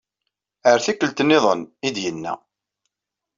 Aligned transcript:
Ar 0.69 0.79
tikkelt 0.85 1.21
niḍen, 1.27 1.61
ay 1.85 1.91
d-yenna. 1.95 2.33